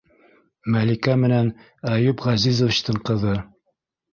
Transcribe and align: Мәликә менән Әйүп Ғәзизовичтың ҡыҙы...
Мәликә 0.75 1.17
менән 1.25 1.51
Әйүп 1.91 2.25
Ғәзизовичтың 2.29 2.99
ҡыҙы... 3.11 3.37